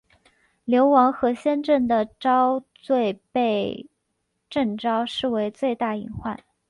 [0.65, 3.87] 流亡河仙镇的昭最被
[4.49, 6.43] 郑昭视为最大隐患。